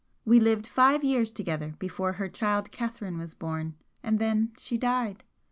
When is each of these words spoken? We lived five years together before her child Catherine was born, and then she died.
We 0.25 0.39
lived 0.39 0.65
five 0.65 1.03
years 1.03 1.29
together 1.29 1.75
before 1.77 2.13
her 2.13 2.27
child 2.27 2.71
Catherine 2.71 3.19
was 3.19 3.35
born, 3.35 3.75
and 4.01 4.17
then 4.17 4.51
she 4.57 4.75
died. 4.75 5.23